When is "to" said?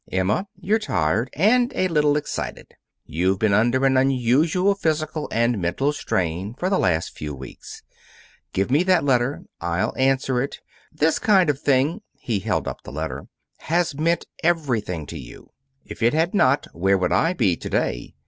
15.05-15.19, 17.57-17.69